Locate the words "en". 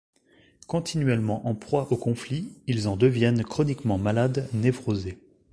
1.45-1.53, 2.87-2.97